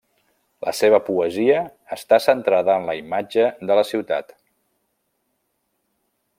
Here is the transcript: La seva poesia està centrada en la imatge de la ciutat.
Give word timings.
La 0.67 0.71
seva 0.77 0.99
poesia 1.09 1.59
està 1.97 2.19
centrada 2.25 2.79
en 2.81 2.89
la 2.91 2.97
imatge 3.03 3.47
de 3.71 3.79
la 3.81 3.87
ciutat. 3.91 4.37